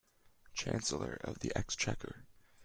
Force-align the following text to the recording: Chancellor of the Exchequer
Chancellor 0.55 1.19
of 1.23 1.41
the 1.41 1.55
Exchequer 1.55 2.25